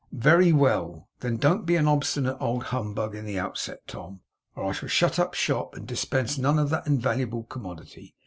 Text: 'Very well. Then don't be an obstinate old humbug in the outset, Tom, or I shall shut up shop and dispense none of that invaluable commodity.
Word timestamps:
'Very 0.11 0.51
well. 0.51 1.07
Then 1.19 1.37
don't 1.37 1.63
be 1.63 1.75
an 1.75 1.87
obstinate 1.87 2.35
old 2.39 2.63
humbug 2.73 3.13
in 3.13 3.23
the 3.23 3.37
outset, 3.37 3.85
Tom, 3.85 4.21
or 4.55 4.65
I 4.65 4.71
shall 4.71 4.89
shut 4.89 5.19
up 5.19 5.35
shop 5.35 5.75
and 5.75 5.87
dispense 5.87 6.39
none 6.39 6.57
of 6.57 6.71
that 6.71 6.87
invaluable 6.87 7.43
commodity. 7.43 8.15